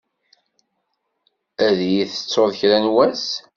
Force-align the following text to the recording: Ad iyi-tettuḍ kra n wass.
Ad 1.67 1.77
iyi-tettuḍ 1.87 2.49
kra 2.59 2.77
n 2.83 2.85
wass. 2.93 3.25